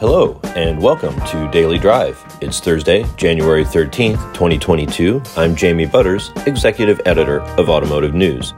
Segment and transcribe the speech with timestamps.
[0.00, 2.24] Hello, and welcome to Daily Drive.
[2.40, 5.20] It's Thursday, January 13th, 2022.
[5.36, 8.54] I'm Jamie Butters, Executive Editor of Automotive News.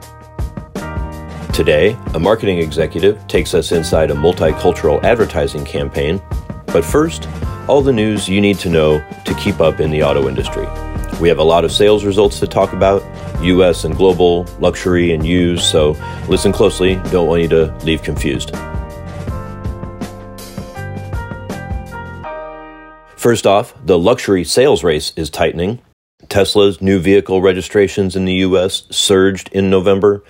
[1.51, 6.21] Today, a marketing executive takes us inside a multicultural advertising campaign.
[6.67, 7.27] But first,
[7.67, 10.67] all the news you need to know to keep up in the auto industry.
[11.19, 13.01] We have a lot of sales results to talk about,
[13.41, 15.97] US and global, luxury and used, so
[16.29, 16.97] listen closely.
[17.09, 18.51] Don't want you to leave confused.
[23.21, 25.77] First off, the luxury sales race is tightening.
[26.27, 30.23] Tesla's new vehicle registrations in the US surged in November,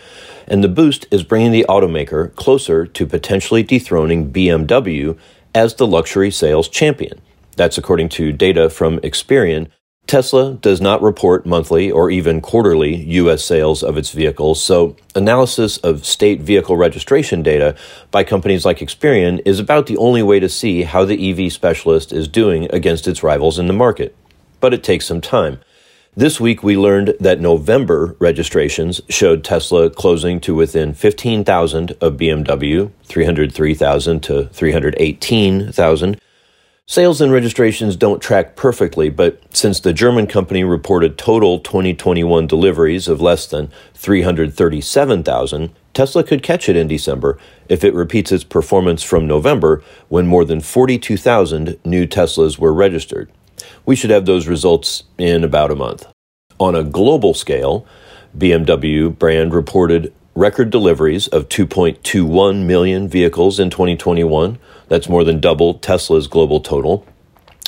[0.45, 5.17] and the boost is bringing the automaker closer to potentially dethroning BMW
[5.55, 7.21] as the luxury sales champion.
[7.55, 9.69] That's according to data from Experian.
[10.11, 13.45] Tesla does not report monthly or even quarterly U.S.
[13.45, 17.77] sales of its vehicles, so analysis of state vehicle registration data
[18.11, 22.11] by companies like Experian is about the only way to see how the EV specialist
[22.11, 24.13] is doing against its rivals in the market.
[24.59, 25.61] But it takes some time.
[26.13, 32.91] This week, we learned that November registrations showed Tesla closing to within 15,000 of BMW,
[33.05, 36.19] 303,000 to 318,000
[36.91, 43.07] Sales and registrations don't track perfectly, but since the German company reported total 2021 deliveries
[43.07, 49.03] of less than 337,000, Tesla could catch it in December if it repeats its performance
[49.03, 53.31] from November when more than 42,000 new Teslas were registered.
[53.85, 56.07] We should have those results in about a month.
[56.59, 57.85] On a global scale,
[58.37, 64.59] BMW brand reported record deliveries of 2.21 million vehicles in 2021.
[64.91, 67.05] That's more than double Tesla's global total.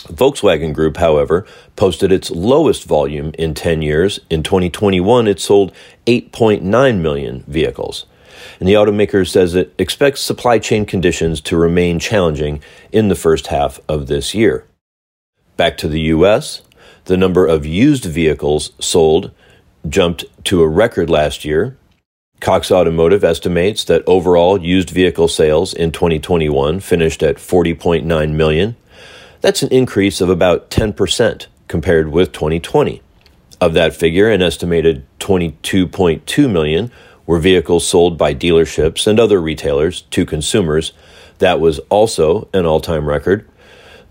[0.08, 4.20] Volkswagen Group, however, posted its lowest volume in 10 years.
[4.30, 5.72] In 2021, it sold
[6.06, 8.08] 8.9 million vehicles.
[8.60, 13.48] And the automaker says it expects supply chain conditions to remain challenging in the first
[13.48, 14.68] half of this year.
[15.56, 16.64] Back to the U.S.,
[17.06, 19.31] the number of used vehicles sold
[19.88, 21.78] jumped to a record last year
[22.44, 28.76] Cox Automotive estimates that overall used vehicle sales in 2021 finished at 40.9 million.
[29.40, 33.02] That's an increase of about 10% compared with 2020.
[33.62, 36.92] Of that figure, an estimated 22.2 million
[37.26, 40.92] were vehicles sold by dealerships and other retailers to consumers.
[41.38, 43.48] That was also an all time record.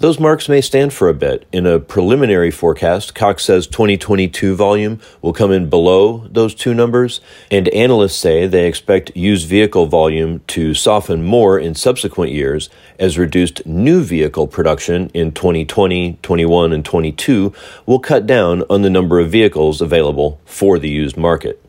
[0.03, 1.47] Those marks may stand for a bit.
[1.53, 7.21] In a preliminary forecast, Cox says 2022 volume will come in below those two numbers,
[7.53, 12.69] and analysts say they expect used vehicle volume to soften more in subsequent years
[12.99, 17.53] as reduced new vehicle production in 2020, 21, and 22
[17.87, 21.65] will cut down on the number of vehicles available for the used market.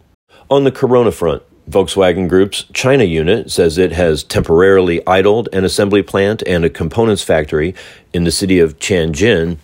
[0.49, 6.03] On the corona front, Volkswagen Group's China unit says it has temporarily idled an assembly
[6.03, 7.74] plant and a components factory
[8.12, 9.57] in the city of Tianjin.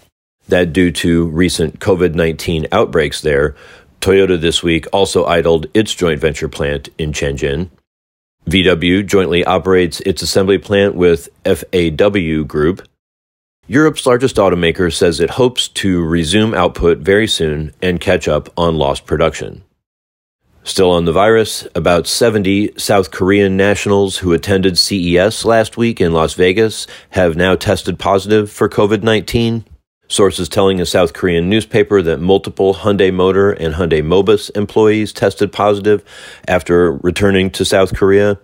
[0.47, 3.55] That due to recent COVID 19 outbreaks there.
[4.01, 7.69] Toyota this week also idled its joint venture plant in Tianjin.
[8.47, 12.87] VW jointly operates its assembly plant with FAW Group.
[13.67, 18.77] Europe's largest automaker says it hopes to resume output very soon and catch up on
[18.77, 19.63] lost production.
[20.69, 26.13] Still on the virus, about 70 South Korean nationals who attended CES last week in
[26.13, 29.65] Las Vegas have now tested positive for COVID 19.
[30.07, 35.51] Sources telling a South Korean newspaper that multiple Hyundai Motor and Hyundai Mobis employees tested
[35.51, 36.03] positive
[36.47, 38.39] after returning to South Korea.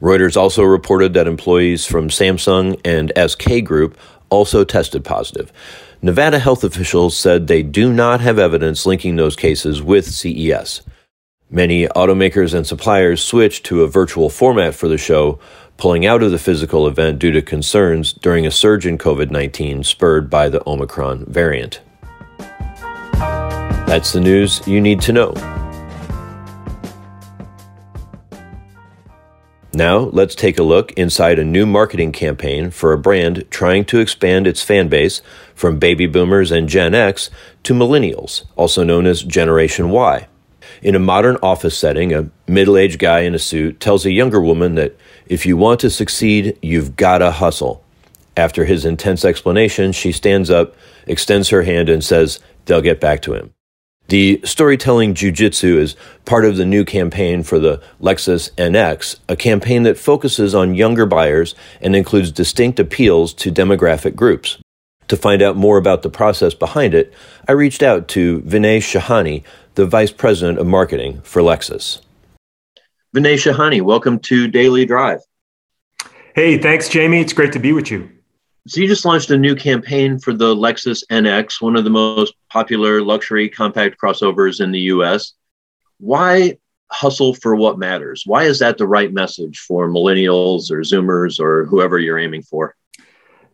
[0.00, 3.98] Reuters also reported that employees from Samsung and SK Group
[4.30, 5.52] also tested positive.
[6.00, 10.80] Nevada health officials said they do not have evidence linking those cases with CES.
[11.50, 15.38] Many automakers and suppliers switched to a virtual format for the show,
[15.78, 19.82] pulling out of the physical event due to concerns during a surge in COVID 19
[19.82, 21.80] spurred by the Omicron variant.
[23.86, 25.32] That's the news you need to know.
[29.72, 34.00] Now, let's take a look inside a new marketing campaign for a brand trying to
[34.00, 35.22] expand its fan base
[35.54, 37.30] from baby boomers and Gen X
[37.62, 40.26] to millennials, also known as Generation Y.
[40.82, 44.40] In a modern office setting, a middle aged guy in a suit tells a younger
[44.40, 44.96] woman that
[45.26, 47.84] if you want to succeed, you've got to hustle.
[48.36, 50.76] After his intense explanation, she stands up,
[51.06, 53.52] extends her hand, and says they'll get back to him.
[54.08, 59.82] The storytelling jujitsu is part of the new campaign for the Lexus NX, a campaign
[59.82, 64.58] that focuses on younger buyers and includes distinct appeals to demographic groups.
[65.08, 67.12] To find out more about the process behind it,
[67.48, 69.42] I reached out to Vinay Shahani,
[69.74, 72.02] the Vice President of Marketing for Lexus.
[73.16, 75.20] Vinay Shahani, welcome to Daily Drive.
[76.34, 77.20] Hey, thanks, Jamie.
[77.22, 78.10] It's great to be with you.
[78.66, 82.34] So you just launched a new campaign for the Lexus NX, one of the most
[82.50, 85.32] popular luxury compact crossovers in the US.
[86.00, 86.58] Why
[86.90, 88.24] hustle for what matters?
[88.26, 92.76] Why is that the right message for millennials or Zoomers or whoever you're aiming for?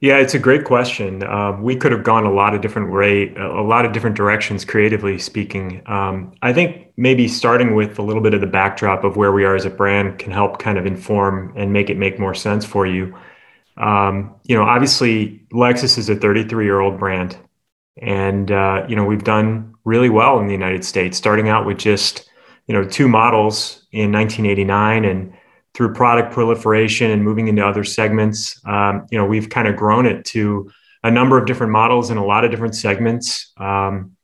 [0.05, 1.23] Yeah, it's a great question.
[1.23, 4.62] Um, we could have gone a lot of different way, a lot of different directions,
[4.62, 5.81] creatively speaking.
[5.87, 9.47] Um, I think maybe starting with a little bit of the backdrop of where we
[9.47, 12.67] are as a brand can help kind of inform and make it make more sense
[12.67, 13.17] for you.
[13.79, 17.39] Um, you know, obviously, Lexus is a 33 year old brand,
[17.97, 21.79] and uh, you know we've done really well in the United States, starting out with
[21.79, 22.29] just
[22.67, 25.33] you know two models in 1989 and
[25.75, 30.06] through product proliferation and moving into other segments, um, you know, we've kind of grown
[30.06, 30.71] it to
[31.03, 33.53] a number of different models in a lot of different segments.
[33.56, 34.17] Um,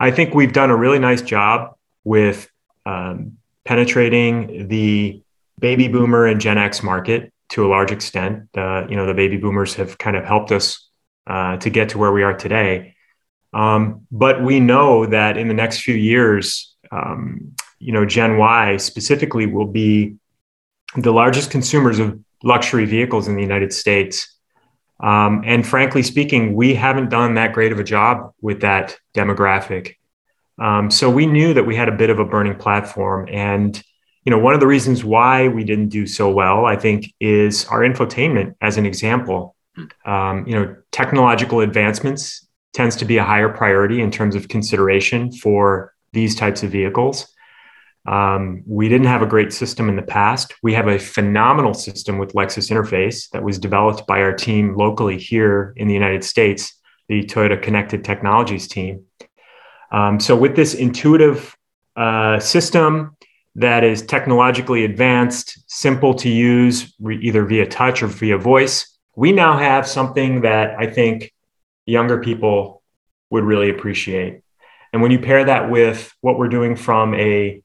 [0.00, 2.50] I think we've done a really nice job with
[2.86, 5.22] um, penetrating the
[5.58, 8.48] baby boomer and Gen X market to a large extent.
[8.56, 10.88] Uh, you know, the baby boomers have kind of helped us
[11.26, 12.94] uh, to get to where we are today.
[13.52, 18.76] Um, but we know that in the next few years, um, you know, Gen Y
[18.78, 20.16] specifically will be
[20.96, 24.30] the largest consumers of luxury vehicles in the United States.
[25.00, 29.96] Um, and frankly speaking, we haven't done that great of a job with that demographic.
[30.58, 33.28] Um, so we knew that we had a bit of a burning platform.
[33.30, 33.82] And,
[34.24, 37.64] you know, one of the reasons why we didn't do so well, I think, is
[37.66, 39.56] our infotainment as an example.
[40.06, 45.32] Um, you know, technological advancements tends to be a higher priority in terms of consideration
[45.32, 47.33] for these types of vehicles.
[48.06, 50.54] Um, we didn't have a great system in the past.
[50.62, 55.18] We have a phenomenal system with Lexus Interface that was developed by our team locally
[55.18, 56.74] here in the United States,
[57.08, 59.04] the Toyota Connected Technologies team.
[59.90, 61.56] Um, so, with this intuitive
[61.96, 63.16] uh, system
[63.54, 69.32] that is technologically advanced, simple to use, re- either via touch or via voice, we
[69.32, 71.32] now have something that I think
[71.86, 72.82] younger people
[73.30, 74.40] would really appreciate.
[74.92, 77.62] And when you pair that with what we're doing from a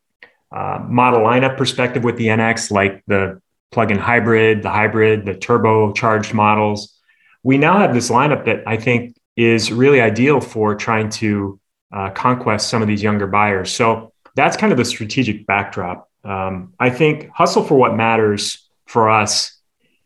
[0.52, 3.42] uh, model lineup perspective with the NX, like the
[3.72, 7.00] plug-in hybrid, the hybrid, the turbocharged models,
[7.44, 11.60] we now have this lineup that I think is really ideal for trying to
[11.92, 13.72] uh, conquest some of these younger buyers.
[13.72, 16.10] So that's kind of the strategic backdrop.
[16.24, 19.58] Um, I think hustle for what matters for us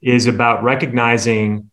[0.01, 1.71] is about recognizing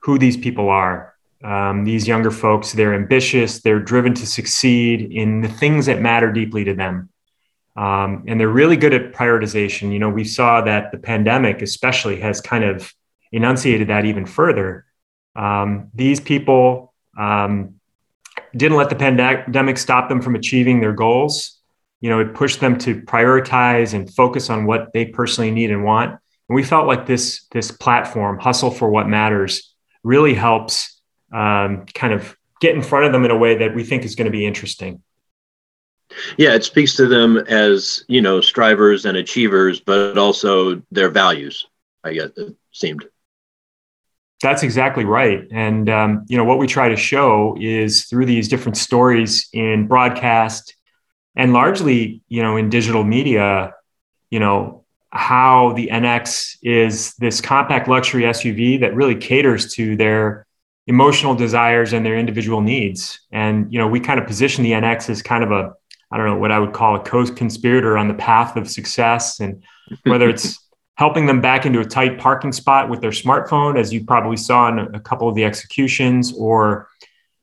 [0.00, 1.14] who these people are.
[1.44, 6.32] Um, these younger folks, they're ambitious, they're driven to succeed in the things that matter
[6.32, 7.08] deeply to them.
[7.76, 9.92] Um, and they're really good at prioritization.
[9.92, 12.92] You know, we saw that the pandemic, especially, has kind of
[13.32, 14.84] enunciated that even further.
[15.34, 17.76] Um, these people um,
[18.54, 21.58] didn't let the pandemic stop them from achieving their goals.
[22.00, 25.84] You know, it pushed them to prioritize and focus on what they personally need and
[25.84, 26.10] want.
[26.10, 31.00] And we felt like this this platform, Hustle for What Matters, really helps
[31.32, 34.14] um, kind of get in front of them in a way that we think is
[34.14, 35.02] going to be interesting.
[36.36, 41.66] Yeah, it speaks to them as, you know, strivers and achievers, but also their values,
[42.04, 43.04] I guess it seemed.
[44.42, 45.46] That's exactly right.
[45.52, 49.86] And, um, you know, what we try to show is through these different stories in
[49.86, 50.74] broadcast
[51.36, 53.74] and largely, you know, in digital media,
[54.30, 60.46] you know, how the NX is this compact luxury SUV that really caters to their
[60.86, 63.20] emotional desires and their individual needs.
[63.30, 65.74] And, you know, we kind of position the NX as kind of a
[66.12, 69.62] I don't know what I would call a co-conspirator on the path of success, and
[70.04, 70.58] whether it's
[70.96, 74.68] helping them back into a tight parking spot with their smartphone, as you probably saw
[74.68, 76.88] in a couple of the executions, or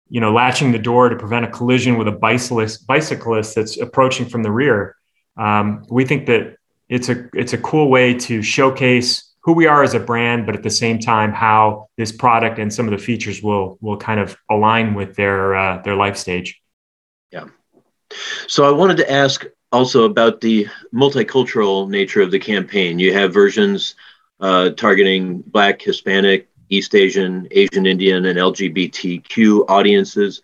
[0.10, 4.28] you know, latching the door to prevent a collision with a bicyclist, bicyclist that's approaching
[4.28, 4.96] from the rear.
[5.38, 6.56] Um, we think that
[6.90, 10.56] it's a it's a cool way to showcase who we are as a brand, but
[10.56, 14.20] at the same time, how this product and some of the features will will kind
[14.20, 16.60] of align with their uh, their life stage.
[18.48, 23.00] So I wanted to ask also about the multicultural nature of the campaign.
[23.00, 23.96] You have versions
[24.40, 30.42] uh, targeting Black, Hispanic, East Asian, Asian Indian, and LGBTQ audiences.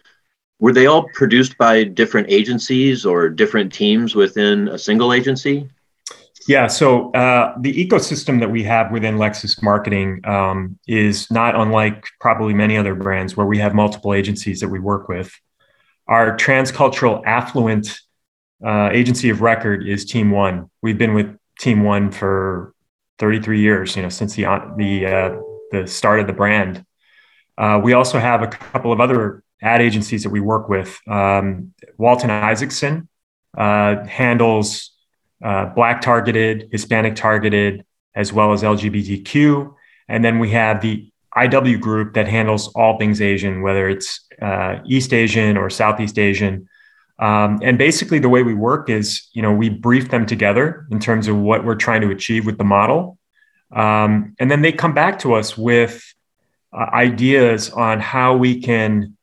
[0.60, 5.70] Were they all produced by different agencies or different teams within a single agency?
[6.48, 12.06] Yeah, so uh, the ecosystem that we have within Lexus Marketing um, is not unlike
[12.20, 15.32] probably many other brands where we have multiple agencies that we work with.
[16.08, 18.00] Our transcultural affluent
[18.64, 20.70] uh, agency of record is Team One.
[20.82, 22.74] We've been with Team One for
[23.20, 26.86] 33 years, you know, since the uh, the uh, the start of the brand.
[27.58, 31.00] Uh, we also have a couple of other ad agencies that we work with.
[31.08, 33.08] Um, Walton Isaacson
[33.58, 34.92] uh, handles
[35.44, 39.74] uh, Black targeted, Hispanic targeted, as well as LGBTQ.
[40.08, 44.80] And then we have the IW group that handles all things Asian, whether it's uh,
[44.86, 46.68] East Asian or Southeast Asian.
[47.20, 51.00] Um, and basically, the way we work is, you know, we brief them together in
[51.00, 53.18] terms of what we're trying to achieve with the model,
[53.72, 56.04] um, and then they come back to us with
[56.74, 59.18] uh, ideas on how we can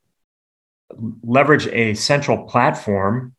[1.23, 3.35] leverage a central platform,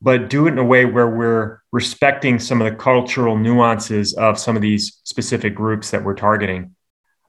[0.00, 4.38] but do it in a way where we're respecting some of the cultural nuances of
[4.38, 6.74] some of these specific groups that we're targeting.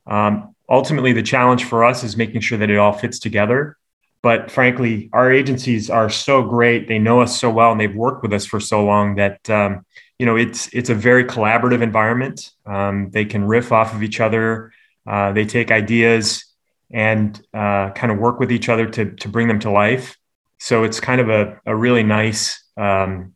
[0.08, 3.78] Um, ultimately, the challenge for us is making sure that it all fits together
[4.24, 8.24] but frankly, our agencies are so great; they know us so well, and they've worked
[8.24, 9.86] with us for so long that um,
[10.18, 12.52] you know it's it's a very collaborative environment.
[12.66, 14.72] Um, they can riff off of each other.
[15.06, 16.46] Uh, they take ideas
[16.90, 20.18] and uh, kind of work with each other to to bring them to life.
[20.58, 23.36] So it's kind of a a really nice um,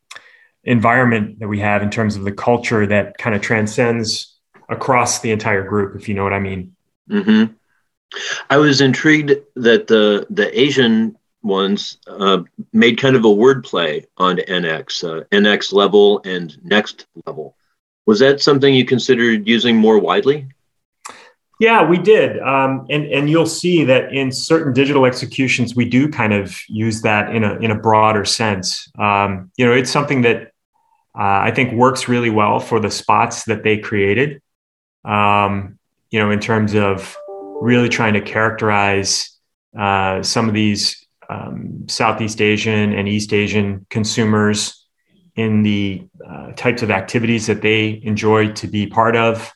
[0.64, 4.38] environment that we have in terms of the culture that kind of transcends
[4.70, 6.77] across the entire group, if you know what I mean.
[7.10, 7.54] Mm-hmm.
[8.50, 14.38] I was intrigued that the the Asian ones uh, made kind of a wordplay on
[14.38, 17.56] NX, uh, NX level and next level.
[18.06, 20.48] Was that something you considered using more widely?
[21.60, 26.08] Yeah, we did, um, and and you'll see that in certain digital executions, we do
[26.08, 28.88] kind of use that in a in a broader sense.
[29.00, 30.52] Um, you know, it's something that
[31.18, 34.40] uh, I think works really well for the spots that they created.
[35.04, 35.77] Um,
[36.10, 37.16] you know, in terms of
[37.62, 39.38] really trying to characterize
[39.78, 44.86] uh, some of these um, Southeast Asian and East Asian consumers
[45.36, 49.52] in the uh, types of activities that they enjoy to be part of.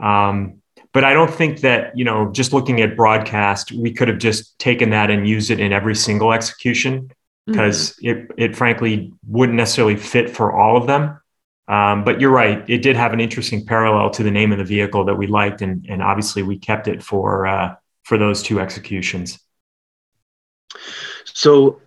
[0.00, 4.18] Um, but I don't think that, you know, just looking at broadcast, we could have
[4.18, 7.10] just taken that and used it in every single execution
[7.46, 8.32] because mm-hmm.
[8.36, 11.20] it, it frankly wouldn't necessarily fit for all of them.
[11.68, 14.64] Um, but you're right; it did have an interesting parallel to the name of the
[14.64, 18.58] vehicle that we liked, and, and obviously we kept it for uh, for those two
[18.58, 19.38] executions.
[21.24, 21.80] So,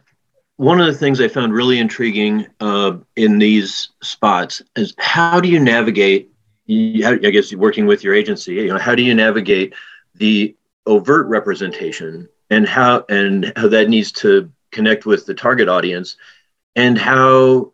[0.57, 5.49] one of the things I found really intriguing uh, in these spots is how do
[5.49, 6.29] you navigate?
[6.69, 9.73] I guess working with your agency, you know, how do you navigate
[10.15, 16.17] the overt representation and how and how that needs to connect with the target audience,
[16.75, 17.70] and how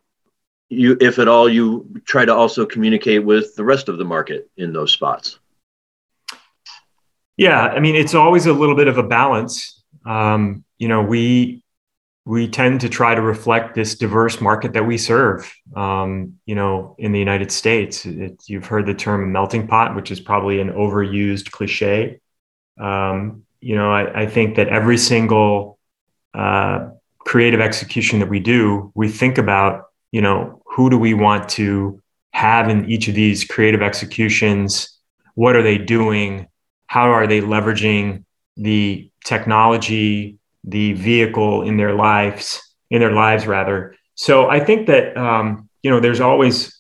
[0.70, 4.50] you, if at all, you try to also communicate with the rest of the market
[4.58, 5.40] in those spots?
[7.38, 9.84] Yeah, I mean, it's always a little bit of a balance.
[10.06, 11.64] Um, you know, we
[12.26, 15.50] we tend to try to reflect this diverse market that we serve.
[15.78, 20.12] Um, you know, in the United States, it, you've heard the term melting pot, which
[20.12, 22.20] is probably an overused cliche.
[22.78, 25.80] Um, you know, I, I, think that every single
[26.34, 31.50] uh, creative execution that we do, we think about you know, who do we want
[31.50, 34.98] to have in each of these creative executions?
[35.36, 36.48] What are they doing?
[36.88, 38.24] How are they leveraging
[38.56, 43.96] the technology, the vehicle in their lives, in their lives rather?
[44.16, 46.78] So I think that um, you know, there's always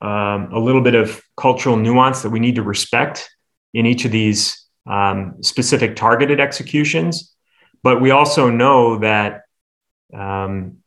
[0.00, 3.30] um, a little bit of cultural nuance that we need to respect
[3.74, 7.34] in each of these um, specific targeted executions.
[7.82, 9.42] But we also know that
[10.12, 10.78] um,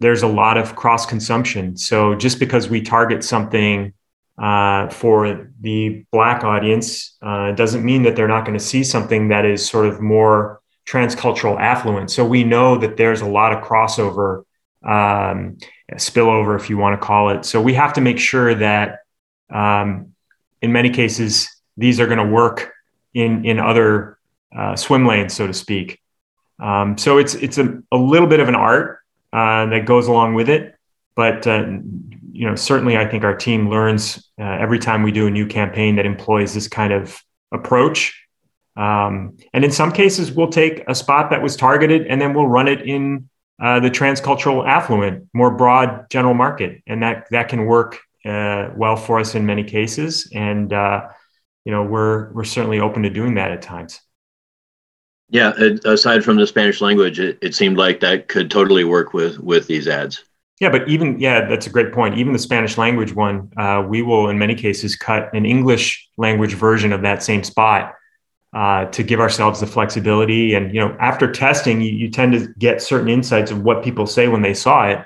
[0.00, 1.76] there's a lot of cross consumption.
[1.76, 3.92] So just because we target something
[4.38, 9.28] uh, for the Black audience uh, doesn't mean that they're not going to see something
[9.28, 12.10] that is sort of more transcultural affluent.
[12.10, 14.44] So we know that there's a lot of crossover,
[14.84, 15.58] um,
[15.94, 17.44] spillover, if you want to call it.
[17.44, 18.98] So we have to make sure that
[19.50, 20.12] um,
[20.60, 22.72] in many cases, these are going to work
[23.14, 24.18] in, in other
[24.56, 26.00] uh, swim lanes, so to speak.
[26.60, 29.00] Um, so it's, it's a, a little bit of an art
[29.36, 30.74] uh, that goes along with it.
[31.14, 31.66] But uh,
[32.32, 35.46] you know, certainly, I think our team learns uh, every time we do a new
[35.46, 37.20] campaign that employs this kind of
[37.52, 38.18] approach.
[38.76, 42.48] Um, and in some cases, we'll take a spot that was targeted and then we'll
[42.48, 43.28] run it in
[43.62, 48.96] uh, the transcultural affluent, more broad general market, and that that can work uh, well
[48.96, 50.30] for us in many cases.
[50.34, 54.00] And you know, we're we're certainly open to doing that at times.
[55.28, 55.52] Yeah,
[55.84, 59.66] aside from the Spanish language, it, it seemed like that could totally work with with
[59.66, 60.24] these ads.
[60.60, 62.16] Yeah, but even yeah, that's a great point.
[62.16, 66.54] Even the Spanish language one, uh, we will in many cases cut an English language
[66.54, 67.94] version of that same spot
[68.54, 70.54] uh, to give ourselves the flexibility.
[70.54, 74.06] And you know, after testing, you, you, tend to get certain insights of what people
[74.06, 75.04] say when they saw it,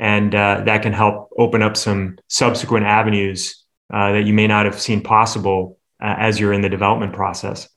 [0.00, 4.64] and uh, that can help open up some subsequent avenues uh, that you may not
[4.64, 7.68] have seen possible uh, as you're in the development process.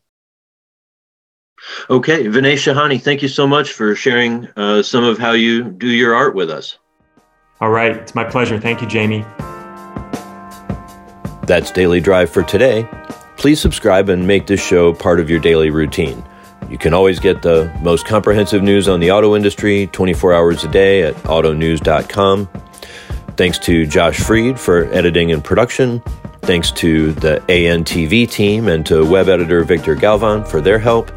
[1.89, 5.87] Okay, Vinay Shahani, thank you so much for sharing uh, some of how you do
[5.87, 6.77] your art with us.
[7.61, 8.59] All right, it's my pleasure.
[8.59, 9.25] Thank you, Jamie.
[11.45, 12.87] That's Daily Drive for today.
[13.37, 16.23] please subscribe and make this show part of your daily routine.
[16.69, 20.69] You can always get the most comprehensive news on the auto industry 24 hours a
[20.69, 22.47] day at autonews.com.
[23.35, 26.01] Thanks to Josh Freed for editing and production.
[26.43, 31.11] Thanks to the ANTV team and to web editor Victor Galvan for their help.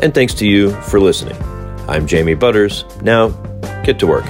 [0.00, 1.40] And thanks to you for listening.
[1.88, 2.84] I'm Jamie Butters.
[3.02, 3.28] Now,
[3.84, 4.24] get to work.